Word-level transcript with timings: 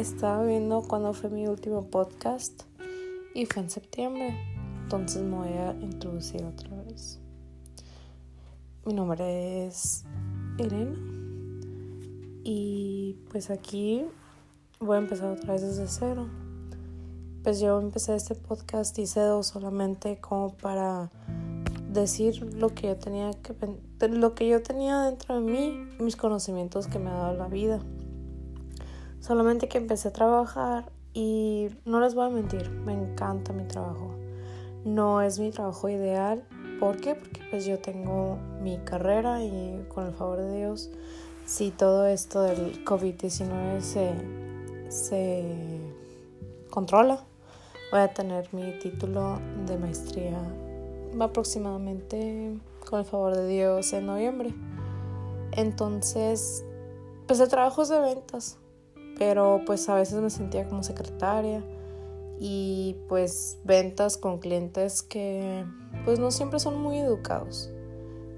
estaba 0.00 0.44
viendo 0.44 0.82
cuando 0.82 1.14
fue 1.14 1.30
mi 1.30 1.46
último 1.46 1.88
podcast 1.88 2.64
y 3.34 3.46
fue 3.46 3.62
en 3.62 3.70
septiembre. 3.70 4.36
Entonces 4.82 5.22
me 5.22 5.36
voy 5.36 5.48
a 5.48 5.72
introducir 5.80 6.44
otra 6.44 6.82
vez. 6.82 7.18
Mi 8.84 8.92
nombre 8.92 9.66
es 9.66 10.04
Irene 10.58 10.96
y 12.44 13.16
pues 13.30 13.50
aquí 13.50 14.04
voy 14.80 14.96
a 14.96 15.00
empezar 15.00 15.30
otra 15.30 15.54
vez 15.54 15.62
desde 15.62 15.88
cero. 15.88 16.28
Pues 17.42 17.58
yo 17.60 17.80
empecé 17.80 18.16
este 18.16 18.34
podcast, 18.34 18.98
hice 18.98 19.20
dos 19.20 19.46
solamente 19.46 20.20
como 20.20 20.54
para 20.56 21.10
decir 21.90 22.54
lo 22.54 22.74
que 22.74 22.88
yo 22.88 22.96
tenía 22.96 23.30
que 23.30 23.54
lo 24.08 24.34
que 24.34 24.46
yo 24.46 24.62
tenía 24.62 25.00
dentro 25.02 25.40
de 25.40 25.40
mí, 25.40 25.88
mis 25.98 26.16
conocimientos 26.16 26.86
que 26.86 26.98
me 26.98 27.08
ha 27.08 27.14
dado 27.14 27.36
la 27.38 27.48
vida. 27.48 27.80
Solamente 29.20 29.68
que 29.68 29.78
empecé 29.78 30.08
a 30.08 30.12
trabajar 30.12 30.92
y 31.14 31.68
no 31.86 31.98
les 32.00 32.14
voy 32.14 32.26
a 32.26 32.28
mentir, 32.28 32.70
me 32.70 32.92
encanta 32.92 33.52
mi 33.52 33.64
trabajo. 33.64 34.14
No 34.84 35.22
es 35.22 35.38
mi 35.38 35.50
trabajo 35.50 35.88
ideal. 35.88 36.44
¿Por 36.78 37.00
qué? 37.00 37.14
Porque 37.14 37.40
pues 37.50 37.64
yo 37.64 37.78
tengo 37.78 38.36
mi 38.60 38.76
carrera 38.78 39.42
y 39.42 39.86
con 39.88 40.06
el 40.06 40.12
favor 40.12 40.42
de 40.42 40.58
Dios, 40.58 40.90
si 41.46 41.70
todo 41.70 42.06
esto 42.06 42.42
del 42.42 42.84
COVID-19 42.84 43.80
se, 43.80 44.12
se 44.90 45.80
controla, 46.70 47.24
voy 47.90 48.00
a 48.00 48.12
tener 48.12 48.52
mi 48.52 48.78
título 48.78 49.40
de 49.66 49.78
maestría 49.78 50.38
aproximadamente 51.18 52.58
con 52.88 52.98
el 52.98 53.06
favor 53.06 53.34
de 53.34 53.48
Dios 53.48 53.92
en 53.94 54.04
noviembre. 54.06 54.54
Entonces, 55.52 56.62
pues 57.26 57.40
el 57.40 57.48
trabajo 57.48 57.82
es 57.82 57.88
de 57.88 58.00
ventas 58.00 58.58
pero 59.18 59.62
pues 59.66 59.88
a 59.88 59.94
veces 59.94 60.20
me 60.20 60.30
sentía 60.30 60.68
como 60.68 60.82
secretaria 60.82 61.62
y 62.38 62.96
pues 63.08 63.58
ventas 63.64 64.16
con 64.16 64.38
clientes 64.38 65.02
que 65.02 65.64
pues 66.04 66.18
no 66.18 66.30
siempre 66.30 66.58
son 66.60 66.80
muy 66.80 66.98
educados. 66.98 67.70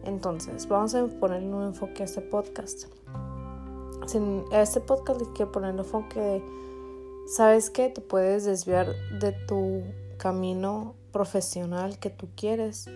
Entonces, 0.04 0.68
vamos 0.68 0.94
a 0.94 1.06
ponerle 1.06 1.48
un 1.48 1.64
enfoque 1.64 2.02
a 2.02 2.06
este 2.06 2.20
podcast. 2.20 2.84
A 4.52 4.62
este 4.62 4.80
podcast 4.80 5.20
le 5.20 5.26
quiero 5.34 5.52
poner 5.52 5.74
el 5.74 5.80
enfoque 5.80 6.18
de, 6.18 6.42
¿sabes 7.26 7.68
qué? 7.68 7.90
Te 7.90 8.00
puedes 8.00 8.44
desviar 8.46 8.94
de 9.20 9.32
tu 9.32 9.82
camino 10.16 10.94
profesional 11.12 11.98
que 11.98 12.08
tú 12.08 12.28
quieres 12.34 12.88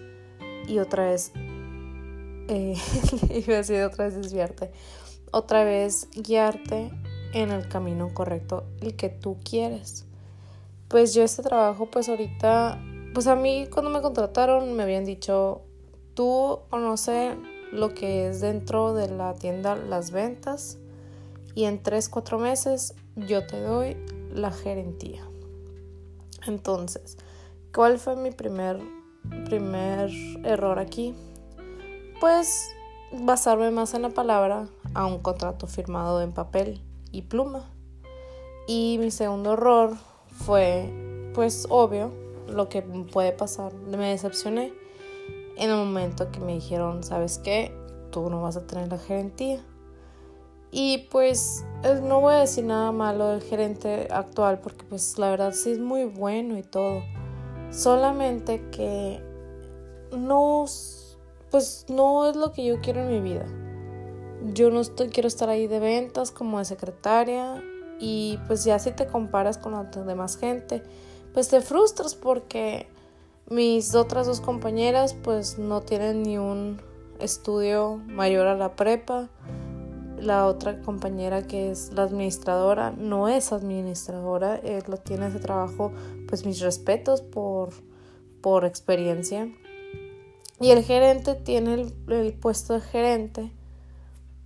y 0.67 0.79
otra 0.79 1.07
vez, 1.07 1.33
eh, 2.49 2.77
iba 3.47 3.55
a 3.55 3.57
decir 3.59 3.83
otra 3.83 4.07
vez 4.07 4.15
desviarte, 4.15 4.71
otra 5.33 5.65
vez 5.65 6.09
guiarte 6.15 6.91
en 7.33 7.51
el 7.51 7.69
camino 7.69 8.13
correcto, 8.13 8.65
el 8.81 8.97
que 8.97 9.09
tú 9.09 9.39
quieres. 9.43 10.07
Pues 10.89 11.15
yo 11.15 11.23
este 11.23 11.43
trabajo, 11.43 11.87
pues 11.87 12.09
ahorita, 12.09 12.79
pues 13.15 13.27
a 13.27 13.37
mí 13.37 13.67
cuando 13.73 13.91
me 13.91 14.03
contrataron 14.03 14.75
me 14.75 14.83
habían 14.83 15.05
dicho, 15.05 15.63
tú 16.15 16.61
conoces 16.69 17.37
lo 17.73 17.95
que 17.95 18.29
es 18.29 18.41
dentro 18.41 18.93
de 18.93 19.09
la 19.09 19.35
tienda 19.35 19.75
las 19.77 20.11
ventas 20.11 20.79
y 21.55 21.65
en 21.65 21.83
3, 21.83 22.09
4 22.09 22.39
meses 22.39 22.95
yo 23.17 23.47
te 23.47 23.61
doy 23.61 23.97
la 24.35 24.51
gerentía. 24.51 25.27
Entonces, 26.47 27.17
¿cuál 27.75 27.99
fue 27.99 28.17
mi 28.17 28.31
primer, 28.31 28.79
primer 29.47 30.11
error 30.45 30.79
aquí? 30.79 31.15
Pues 32.21 32.69
basarme 33.13 33.71
más 33.71 33.95
en 33.95 34.03
la 34.03 34.11
palabra 34.11 34.69
a 34.95 35.07
un 35.07 35.19
contrato 35.21 35.67
firmado 35.67 36.21
en 36.21 36.33
papel 36.33 36.83
y 37.13 37.23
pluma. 37.23 37.71
Y 38.67 38.97
mi 38.99 39.11
segundo 39.11 39.53
error 39.53 39.97
fue, 40.45 40.91
pues 41.35 41.67
obvio, 41.69 42.13
lo 42.49 42.69
que 42.69 42.83
puede 42.83 43.33
pasar. 43.33 43.73
Me 43.75 44.11
decepcioné 44.11 44.73
en 45.57 45.71
el 45.71 45.77
momento 45.77 46.31
que 46.33 46.41
me 46.41 46.55
dijeron, 46.55 47.05
¿sabes 47.05 47.39
qué? 47.39 47.73
Tú 48.11 48.31
no 48.31 48.43
vas 48.43 48.57
a 48.57 48.67
tener 48.67 48.89
la 48.89 48.99
gerentía. 48.99 49.65
Y 50.71 51.07
pues 51.11 51.67
eh, 51.85 52.01
no 52.03 52.21
voy 52.21 52.35
a 52.35 52.39
decir 52.39 52.65
nada 52.65 52.93
malo 52.93 53.29
del 53.29 53.43
gerente 53.43 54.09
actual 54.11 54.59
porque 54.61 54.85
pues 54.85 55.19
la 55.19 55.31
verdad 55.31 55.53
sí 55.53 55.73
es 55.73 55.79
muy 55.79 56.07
bueno 56.07 56.57
y 56.57 56.63
todo. 56.63 57.03
Solamente 57.71 58.71
que 58.71 59.23
no, 60.17 60.65
pues 61.51 61.87
no 61.91 62.29
es 62.29 62.37
lo 62.37 62.53
que 62.53 62.65
yo 62.65 62.81
quiero 62.81 63.03
en 63.03 63.11
mi 63.11 63.21
vida 63.21 63.47
yo 64.53 64.71
no 64.71 64.81
estoy, 64.81 65.09
quiero 65.09 65.29
estar 65.29 65.49
ahí 65.49 65.67
de 65.67 65.79
ventas 65.79 66.31
como 66.31 66.59
de 66.59 66.65
secretaria 66.65 67.63
y 67.99 68.39
pues 68.47 68.65
ya 68.65 68.79
si 68.79 68.91
te 68.91 69.07
comparas 69.07 69.59
con 69.59 69.73
la 69.73 69.85
demás 69.85 70.37
gente, 70.37 70.83
pues 71.33 71.49
te 71.49 71.61
frustras 71.61 72.15
porque 72.15 72.89
mis 73.49 73.95
otras 73.95 74.27
dos 74.27 74.41
compañeras 74.41 75.15
pues 75.15 75.59
no 75.59 75.83
tienen 75.83 76.23
ni 76.23 76.39
un 76.39 76.81
estudio 77.21 78.01
mayor 78.07 78.47
a 78.47 78.57
la 78.57 78.75
prepa. 78.75 79.29
La 80.19 80.47
otra 80.47 80.81
compañera 80.83 81.47
que 81.47 81.73
es 81.73 81.93
la 81.95 82.05
administradora 82.05 82.93
no 82.93 83.29
es 83.29 83.53
administradora, 83.53 84.57
él 84.57 84.85
lo 84.87 84.97
tiene 84.97 85.27
ese 85.27 85.41
trabajo, 85.41 85.91
pues 86.29 86.47
mis 86.47 86.61
respetos 86.61 87.23
por, 87.23 87.71
por 88.41 88.65
experiencia. 88.65 89.49
Y 90.61 90.71
el 90.71 90.85
gerente 90.85 91.35
tiene 91.35 91.93
el 92.09 92.35
puesto 92.35 92.75
de 92.75 92.81
gerente 92.81 93.53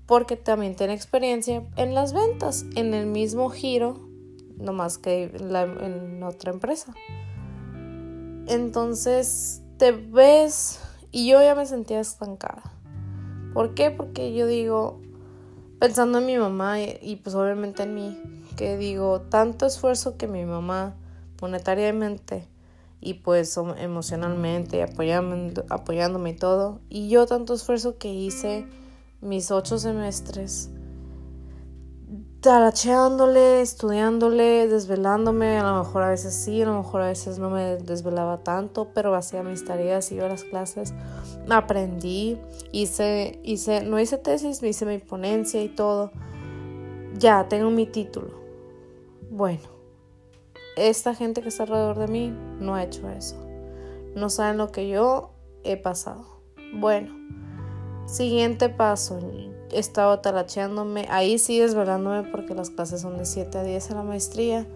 porque 0.07 0.37
también 0.37 0.77
tiene 0.77 0.95
experiencia 0.95 1.65
en 1.77 1.95
las 1.95 2.13
ventas, 2.13 2.65
en 2.77 2.95
el 2.95 3.07
mismo 3.07 3.51
giro, 3.51 4.09
no 4.57 4.73
más 4.73 4.99
que 4.99 5.25
en 5.25 6.23
otra 6.23 6.53
empresa. 6.53 6.95
Entonces 8.47 9.63
te 9.79 9.91
ves 9.91 10.81
y 11.11 11.29
yo 11.29 11.43
ya 11.43 11.55
me 11.55 11.67
sentía 11.67 12.01
estancada. 12.01 12.63
¿Por 13.53 13.75
qué? 13.75 13.91
Porque 13.91 14.33
yo 14.35 14.47
digo, 14.47 15.01
pensando 15.81 16.19
en 16.19 16.27
mi 16.27 16.39
mamá 16.39 16.81
y, 16.81 17.17
pues 17.23 17.35
obviamente 17.35 17.83
en 17.83 17.95
mí, 17.95 18.19
que 18.57 18.77
digo, 18.77 19.23
tanto 19.23 19.67
esfuerzo 19.67 20.17
que 20.17 20.29
mi 20.29 20.45
mamá 20.45 20.95
monetariamente 21.41 22.49
y 23.01 23.15
pues 23.15 23.59
emocionalmente 23.79 24.83
apoyándome, 24.83 25.53
apoyándome 25.69 26.31
y 26.31 26.37
todo, 26.37 26.81
y 26.89 27.09
yo 27.09 27.27
tanto 27.27 27.55
esfuerzo 27.55 27.99
que 27.99 28.13
hice 28.13 28.67
mis 29.21 29.51
ocho 29.51 29.79
semestres 29.79 30.71
talacheándole, 32.47 33.61
estudiándole, 33.61 34.69
desvelándome, 34.69 35.59
a 35.59 35.65
lo 35.65 35.79
mejor 35.79 36.05
a 36.05 36.11
veces 36.11 36.33
sí, 36.33 36.63
a 36.63 36.67
lo 36.67 36.79
mejor 36.79 37.03
a 37.03 37.09
veces 37.09 37.41
no 37.41 37.51
me 37.51 37.77
desvelaba 37.77 38.45
tanto, 38.45 38.93
pero 38.95 39.17
hacía 39.17 39.43
mis 39.43 39.65
tareas, 39.65 40.13
iba 40.13 40.27
a 40.27 40.29
las 40.29 40.45
clases, 40.45 40.95
aprendí, 41.51 42.39
hice, 42.71 43.41
hice, 43.43 43.83
no 43.83 43.99
hice 43.99 44.19
tesis, 44.19 44.63
hice 44.63 44.87
mi 44.87 44.99
ponencia 44.99 45.61
y 45.61 45.69
todo. 45.69 46.13
Ya, 47.19 47.49
tengo 47.49 47.71
mi 47.71 47.85
título. 47.85 48.39
Bueno, 49.29 49.65
esta 50.77 51.17
gente 51.17 51.43
que 51.43 51.49
está 51.49 51.65
alrededor 51.65 51.99
de 51.99 52.07
mí 52.07 52.33
no 52.61 52.77
ha 52.77 52.85
hecho 52.85 53.11
eso. 53.11 53.37
No 54.15 54.31
saben 54.31 54.59
lo 54.59 54.71
que 54.71 54.89
yo 54.89 55.33
he 55.65 55.77
pasado. 55.77 56.43
Bueno, 56.75 57.13
Siguiente 58.07 58.69
paso, 58.69 59.19
estaba 59.73 60.23
talacheándome, 60.23 61.07
ahí 61.11 61.39
sí 61.39 61.59
desvelándome 61.59 62.23
porque 62.31 62.55
las 62.55 62.71
clases 62.71 63.01
son 63.01 63.19
de 63.19 63.27
7 63.27 63.59
a 63.59 63.63
10 63.65 63.91
en 63.91 63.97
la 63.97 64.03
maestría. 64.03 64.67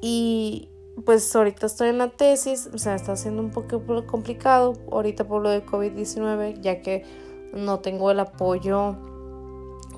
Y 0.00 0.68
pues 1.04 1.34
ahorita 1.34 1.66
estoy 1.66 1.88
en 1.88 1.98
la 1.98 2.10
tesis, 2.10 2.70
o 2.72 2.78
sea, 2.78 2.94
está 2.94 3.16
siendo 3.16 3.42
un 3.42 3.50
poco 3.50 3.82
complicado 4.06 4.74
ahorita 4.92 5.26
por 5.26 5.42
lo 5.42 5.50
de 5.50 5.66
COVID-19, 5.66 6.60
ya 6.60 6.82
que 6.82 7.04
no 7.52 7.80
tengo 7.80 8.10
el 8.10 8.20
apoyo, 8.20 8.92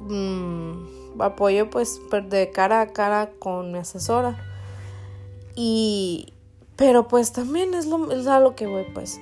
mm, 0.08 1.20
apoyo 1.20 1.68
pues 1.68 2.00
de 2.28 2.50
cara 2.50 2.80
a 2.80 2.92
cara 2.92 3.30
con 3.38 3.72
mi 3.72 3.78
asesora. 3.78 4.38
Y, 5.54 6.32
pero 6.76 7.08
pues 7.08 7.32
también 7.32 7.74
es, 7.74 7.86
lo, 7.86 8.10
es 8.10 8.26
a 8.26 8.40
lo 8.40 8.54
que 8.54 8.66
voy 8.66 8.86
pues. 8.94 9.20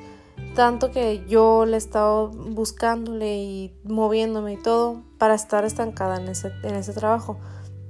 Tanto 0.55 0.93
que 0.93 1.25
yo 1.27 1.67
le 1.67 1.75
he 1.75 1.79
estado 1.79 2.29
buscándole 2.29 3.39
y 3.39 3.75
moviéndome 3.83 4.53
y 4.53 4.57
todo 4.57 5.03
para 5.19 5.35
estar 5.35 5.65
estancada 5.65 6.21
en 6.21 6.29
ese, 6.29 6.53
en 6.63 6.77
ese 6.77 6.93
trabajo. 6.93 7.39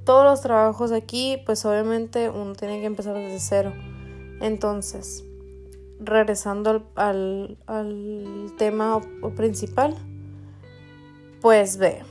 Todos 0.03 0.25
los 0.25 0.41
trabajos 0.41 0.91
aquí, 0.91 1.37
pues 1.45 1.63
obviamente 1.65 2.29
uno 2.29 2.53
tiene 2.53 2.79
que 2.79 2.87
empezar 2.87 3.13
desde 3.13 3.39
cero. 3.39 3.73
Entonces, 4.41 5.23
regresando 5.99 6.87
al, 6.95 7.57
al, 7.67 8.53
tema 8.57 8.99
principal, 9.35 9.95
pues 11.41 11.77
ve. 11.77 12.01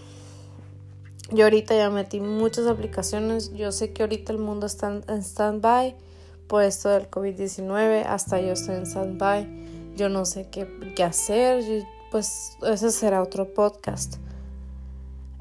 Yo 1.32 1.44
ahorita 1.44 1.74
ya 1.74 1.90
metí 1.90 2.20
muchas 2.20 2.68
aplicaciones. 2.68 3.52
Yo 3.54 3.72
sé 3.72 3.92
que 3.92 4.04
ahorita 4.04 4.32
el 4.32 4.38
mundo 4.38 4.66
está 4.66 5.00
en 5.08 5.22
stand-by 5.22 5.96
por 6.46 6.62
esto 6.62 6.90
del 6.90 7.10
COVID-19. 7.10 8.04
Hasta 8.06 8.40
yo 8.40 8.52
estoy 8.52 8.76
en 8.76 8.86
stand-by 8.86 9.64
yo 9.94 10.08
no 10.08 10.24
sé 10.24 10.48
qué, 10.50 10.66
hacer, 11.02 11.64
pues 12.10 12.56
ese 12.62 12.90
será 12.90 13.22
otro 13.22 13.52
podcast. 13.52 14.16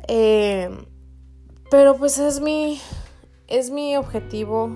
Eh, 0.08 0.70
pero 1.70 1.98
pues 1.98 2.18
es 2.20 2.40
mi, 2.40 2.80
es 3.48 3.70
mi 3.70 3.96
objetivo. 3.98 4.70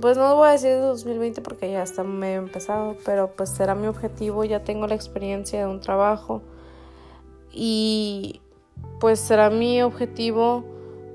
Pues 0.00 0.16
no 0.16 0.36
voy 0.36 0.48
a 0.48 0.52
decir 0.52 0.78
2020 0.78 1.40
porque 1.42 1.72
ya 1.72 1.82
está 1.82 2.04
medio 2.04 2.38
empezado, 2.38 2.96
pero 3.04 3.34
pues 3.34 3.50
será 3.50 3.74
mi 3.74 3.88
objetivo. 3.88 4.44
Ya 4.44 4.62
tengo 4.62 4.86
la 4.86 4.94
experiencia 4.94 5.58
de 5.58 5.66
un 5.66 5.80
trabajo 5.80 6.42
y 7.52 8.40
pues 9.00 9.18
será 9.18 9.50
mi 9.50 9.82
objetivo 9.82 10.64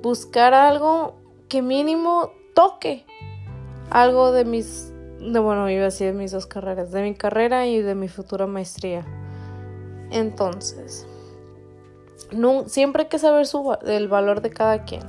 buscar 0.01 0.53
algo 0.53 1.15
que 1.47 1.61
mínimo 1.61 2.31
toque 2.53 3.05
algo 3.89 4.31
de 4.31 4.45
mis, 4.45 4.92
de 5.31 5.39
bueno, 5.39 5.69
iba 5.69 5.81
a 5.81 5.85
decir 5.85 6.07
de 6.07 6.13
mis 6.13 6.31
dos 6.31 6.45
carreras, 6.45 6.91
de 6.91 7.01
mi 7.01 7.15
carrera 7.15 7.65
y 7.65 7.81
de 7.81 7.95
mi 7.95 8.07
futura 8.07 8.47
maestría. 8.47 9.05
Entonces, 10.11 11.07
siempre 12.67 13.03
hay 13.03 13.09
que 13.09 13.19
saber 13.19 13.45
su, 13.45 13.75
el 13.85 14.07
valor 14.07 14.41
de 14.41 14.49
cada 14.49 14.83
quien. 14.83 15.03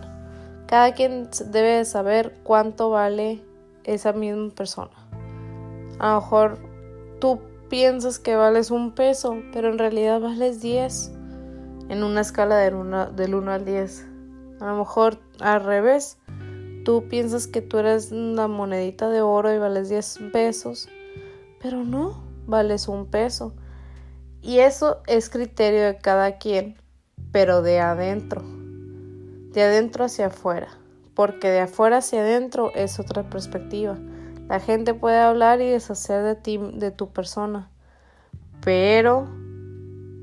Cada 0.66 0.94
quien 0.94 1.28
debe 1.46 1.84
saber 1.84 2.38
cuánto 2.42 2.90
vale 2.90 3.42
esa 3.84 4.12
misma 4.12 4.50
persona. 4.54 4.92
A 5.98 6.14
lo 6.14 6.20
mejor 6.20 6.58
tú 7.20 7.40
piensas 7.68 8.18
que 8.18 8.36
vales 8.36 8.70
un 8.70 8.92
peso, 8.92 9.36
pero 9.52 9.68
en 9.68 9.78
realidad 9.78 10.20
vales 10.20 10.60
10 10.60 11.12
en 11.88 12.02
una 12.02 12.22
escala 12.22 12.56
del 12.56 12.74
1, 12.74 13.10
del 13.10 13.34
1 13.34 13.52
al 13.52 13.64
10. 13.64 14.06
A 14.60 14.66
lo 14.66 14.76
mejor 14.76 15.18
al 15.40 15.64
revés, 15.64 16.18
tú 16.84 17.08
piensas 17.08 17.46
que 17.46 17.62
tú 17.62 17.78
eres 17.78 18.12
una 18.12 18.46
monedita 18.46 19.08
de 19.08 19.22
oro 19.22 19.52
y 19.52 19.58
vales 19.58 19.88
10 19.88 20.18
pesos, 20.32 20.88
pero 21.60 21.82
no, 21.82 22.22
vales 22.46 22.88
un 22.88 23.06
peso. 23.06 23.54
Y 24.42 24.58
eso 24.58 25.02
es 25.06 25.30
criterio 25.30 25.82
de 25.84 25.96
cada 25.96 26.38
quien, 26.38 26.76
pero 27.32 27.62
de 27.62 27.80
adentro, 27.80 28.42
de 28.42 29.62
adentro 29.62 30.04
hacia 30.04 30.26
afuera, 30.26 30.68
porque 31.14 31.48
de 31.48 31.60
afuera 31.60 31.98
hacia 31.98 32.20
adentro 32.20 32.70
es 32.74 33.00
otra 33.00 33.28
perspectiva. 33.30 33.98
La 34.48 34.60
gente 34.60 34.92
puede 34.92 35.18
hablar 35.18 35.62
y 35.62 35.70
deshacer 35.70 36.22
de 36.22 36.34
ti, 36.34 36.58
de 36.58 36.90
tu 36.90 37.08
persona, 37.08 37.70
pero 38.62 39.26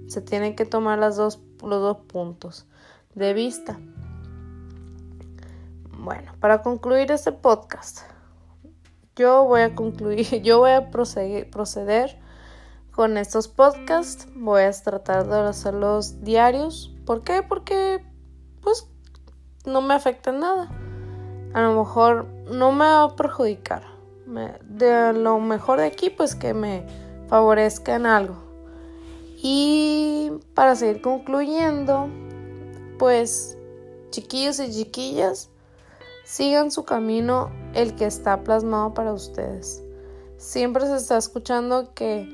se 0.07 0.21
tienen 0.21 0.55
que 0.55 0.65
tomar 0.65 0.99
dos, 0.99 1.41
los 1.63 1.81
dos 1.81 1.97
puntos 2.07 2.67
de 3.15 3.33
vista. 3.33 3.79
Bueno, 6.03 6.31
para 6.39 6.63
concluir 6.63 7.11
este 7.11 7.31
podcast, 7.31 7.99
yo 9.15 9.43
voy 9.43 9.61
a 9.61 9.75
concluir, 9.75 10.25
yo 10.41 10.57
voy 10.57 10.71
a 10.71 10.89
proceder 10.89 12.17
con 12.89 13.19
estos 13.19 13.47
podcasts. 13.47 14.27
Voy 14.35 14.63
a 14.63 14.71
tratar 14.71 15.27
de 15.27 15.41
hacerlos 15.41 16.23
diarios. 16.23 16.91
¿Por 17.05 17.23
qué? 17.23 17.43
Porque 17.47 18.03
pues 18.61 18.87
no 19.67 19.81
me 19.81 19.93
afecta 19.93 20.31
nada. 20.31 20.71
A 21.53 21.61
lo 21.61 21.77
mejor 21.77 22.25
no 22.49 22.71
me 22.71 22.85
va 22.85 23.03
a 23.03 23.15
perjudicar. 23.15 23.83
de 24.25 25.13
lo 25.13 25.39
mejor 25.39 25.81
de 25.81 25.85
aquí, 25.85 26.09
pues 26.09 26.33
que 26.33 26.55
me 26.55 26.83
favorezca 27.27 27.95
en 27.95 28.07
algo. 28.07 28.37
Y 29.37 30.31
para 30.55 30.75
seguir 30.75 31.03
concluyendo, 31.03 32.09
pues 32.97 33.55
chiquillos 34.09 34.59
y 34.59 34.71
chiquillas, 34.71 35.50
Sigan 36.23 36.71
su 36.71 36.85
camino 36.85 37.51
el 37.73 37.95
que 37.95 38.05
está 38.05 38.43
plasmado 38.43 38.93
para 38.93 39.13
ustedes. 39.13 39.83
Siempre 40.37 40.85
se 40.85 40.95
está 40.95 41.17
escuchando 41.17 41.93
que, 41.93 42.27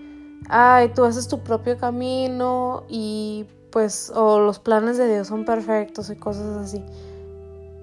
ay, 0.49 0.89
tú 0.93 1.03
haces 1.03 1.27
tu 1.27 1.43
propio 1.43 1.77
camino 1.77 2.83
y 2.87 3.45
pues, 3.71 4.11
o 4.15 4.39
los 4.39 4.59
planes 4.59 4.97
de 4.97 5.11
Dios 5.11 5.27
son 5.27 5.45
perfectos 5.45 6.09
y 6.09 6.15
cosas 6.15 6.57
así. 6.57 6.83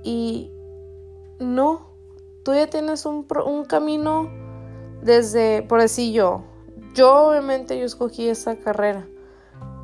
Y 0.02 0.50
no, 1.38 1.88
tú 2.44 2.54
ya 2.54 2.68
tienes 2.68 3.06
un, 3.06 3.24
camino 3.64 4.30
desde, 5.02 5.62
por 5.62 5.80
decir 5.80 6.12
yo, 6.12 6.44
yo 6.94 7.28
obviamente 7.28 7.78
yo 7.78 7.84
escogí 7.84 8.28
esa 8.28 8.56
carrera, 8.56 9.06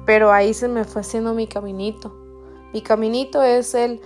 pero 0.07 0.33
ahí 0.33 0.55
se 0.55 0.69
me 0.69 0.85
fue 0.85 1.01
haciendo 1.01 1.35
mi 1.35 1.47
caminito. 1.47 2.15
Mi 2.73 2.83
caminito 2.83 3.43
es 3.43 3.75
el 3.75 4.01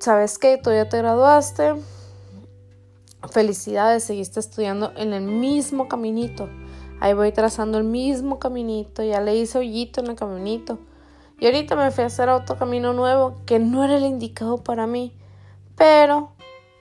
¿sabes 0.00 0.38
qué? 0.38 0.58
Tú 0.58 0.70
ya 0.70 0.88
te 0.88 0.98
graduaste. 0.98 1.74
Felicidades, 3.30 4.04
seguiste 4.04 4.40
estudiando 4.40 4.92
en 4.96 5.12
el 5.12 5.22
mismo 5.22 5.88
caminito. 5.88 6.48
Ahí 7.00 7.14
voy 7.14 7.32
trazando 7.32 7.78
el 7.78 7.84
mismo 7.84 8.38
caminito. 8.38 9.02
Ya 9.02 9.20
le 9.20 9.36
hice 9.36 9.58
hoyito 9.58 10.00
en 10.00 10.08
el 10.08 10.16
caminito. 10.16 10.78
Y 11.40 11.46
ahorita 11.46 11.76
me 11.76 11.90
fui 11.90 12.04
a 12.04 12.08
hacer 12.08 12.28
otro 12.28 12.56
camino 12.56 12.92
nuevo 12.92 13.36
que 13.46 13.58
no 13.58 13.84
era 13.84 13.96
el 13.96 14.04
indicado 14.04 14.58
para 14.58 14.86
mí. 14.86 15.12
Pero 15.76 16.32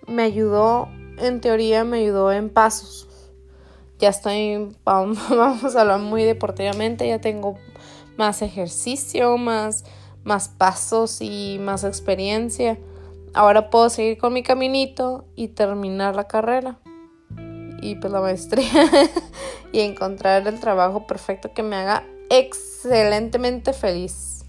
me 0.07 0.23
ayudó, 0.23 0.87
en 1.17 1.41
teoría 1.41 1.83
me 1.83 1.99
ayudó 1.99 2.31
en 2.31 2.49
pasos. 2.49 3.07
Ya 3.99 4.09
estoy, 4.09 4.75
vamos 4.85 5.75
a 5.75 5.81
hablar 5.81 5.99
muy 5.99 6.23
deportivamente, 6.23 7.07
ya 7.07 7.19
tengo 7.19 7.57
más 8.15 8.41
ejercicio, 8.41 9.37
más, 9.37 9.85
más 10.23 10.49
pasos 10.49 11.21
y 11.21 11.57
más 11.59 11.83
experiencia 11.83 12.79
ahora 13.37 13.69
puedo 13.69 13.89
seguir 13.89 14.17
con 14.17 14.33
mi 14.33 14.41
caminito 14.41 15.25
y 15.35 15.49
terminar 15.49 16.15
la 16.15 16.27
carrera 16.27 16.79
y 17.81 17.95
pues 17.95 18.11
la 18.11 18.19
maestría 18.19 18.67
y 19.71 19.81
encontrar 19.81 20.47
el 20.47 20.59
trabajo 20.59 21.05
perfecto 21.05 21.53
que 21.53 21.61
me 21.61 21.75
haga 21.75 22.03
excelentemente 22.31 23.73
feliz. 23.73 24.43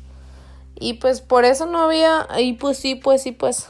Y 0.74 0.94
pues 0.94 1.20
por 1.20 1.44
eso 1.44 1.66
no 1.66 1.80
había, 1.80 2.26
y 2.38 2.54
pues 2.54 2.78
sí, 2.78 2.94
pues 2.94 3.22
sí, 3.22 3.32
pues 3.32 3.68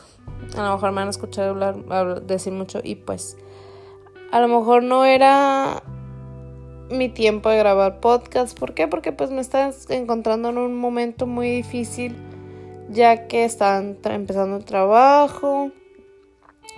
a 0.57 0.63
lo 0.63 0.75
mejor 0.75 0.93
me 0.93 1.01
han 1.01 1.09
escuchado 1.09 1.51
hablar, 1.51 2.23
decir 2.23 2.53
mucho 2.53 2.81
y 2.85 2.95
pues 2.95 3.37
a 4.31 4.41
lo 4.41 4.47
mejor 4.47 4.85
no 4.85 5.05
era 5.05 5.83
mi 6.91 7.09
tiempo 7.09 7.49
de 7.49 7.59
grabar 7.59 7.99
podcast. 7.99 8.57
¿Por 8.57 8.73
qué? 8.73 8.87
Porque 8.87 9.11
pues 9.11 9.31
me 9.31 9.41
estaba 9.41 9.73
encontrando 9.89 10.51
en 10.51 10.59
un 10.59 10.79
momento 10.79 11.27
muy 11.27 11.51
difícil 11.51 12.17
ya 12.89 13.27
que 13.27 13.45
estaban 13.45 13.99
empezando 14.05 14.57
el 14.57 14.65
trabajo, 14.65 15.71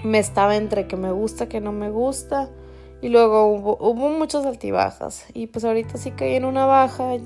me 0.03 0.19
estaba 0.19 0.57
entre 0.57 0.87
que 0.87 0.97
me 0.97 1.13
gusta, 1.13 1.49
que 1.49 1.61
no 1.61 1.73
me 1.73 1.91
gusta, 1.91 2.51
y 3.03 3.09
luego 3.09 3.47
hubo, 3.47 4.09
muchas 4.11 4.45
altibajas, 4.47 5.27
y 5.35 5.47
pues 5.47 5.65
ahorita 5.65 5.99
sí 5.99 6.11
caí 6.11 6.35
en 6.35 6.45
una 6.45 6.67
baja, 6.67 7.17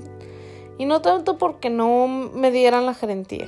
y 0.77 0.85
no 0.85 1.01
tanto 1.01 1.37
porque 1.37 1.69
no 1.69 2.07
me 2.07 2.51
dieran 2.51 2.85
la 2.85 2.93
gerentía. 2.93 3.47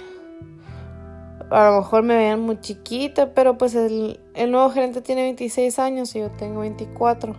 A 1.50 1.70
lo 1.70 1.78
mejor 1.78 2.04
me 2.04 2.16
veían 2.16 2.42
muy 2.42 2.60
chiquita, 2.60 3.34
pero 3.34 3.58
pues 3.58 3.74
el, 3.76 4.20
el 4.34 4.52
nuevo 4.52 4.70
gerente 4.70 5.02
tiene 5.02 5.24
26 5.24 5.80
años 5.80 6.14
y 6.14 6.20
yo 6.20 6.30
tengo 6.32 6.60
24. 6.60 7.36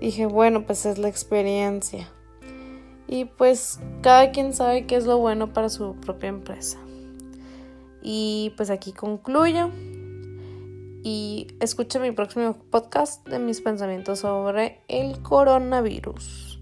Dije, 0.00 0.24
bueno, 0.24 0.64
pues 0.64 0.86
es 0.86 0.96
la 0.96 1.08
experiencia. 1.08 2.08
Y 3.06 3.26
pues 3.26 3.80
cada 4.00 4.30
quien 4.30 4.54
sabe 4.54 4.86
qué 4.86 4.96
es 4.96 5.04
lo 5.04 5.18
bueno 5.18 5.52
para 5.52 5.68
su 5.68 5.94
propia 5.96 6.30
empresa. 6.30 6.78
Y 8.04 8.52
pues 8.56 8.70
aquí 8.70 8.92
concluyo. 8.92 9.70
Y 11.02 11.48
escucha 11.58 11.98
mi 11.98 12.12
próximo 12.12 12.54
podcast 12.70 13.26
de 13.26 13.38
mis 13.38 13.60
pensamientos 13.60 14.20
sobre 14.20 14.82
el 14.88 15.20
coronavirus. 15.22 16.53